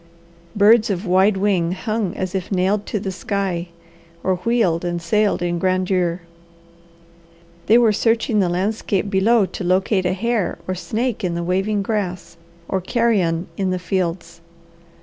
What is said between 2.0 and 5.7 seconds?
as if nailed to the sky, or wheeled and sailed in